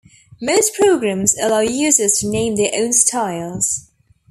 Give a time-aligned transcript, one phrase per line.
[0.41, 3.91] Most programs allow users to name their own styles.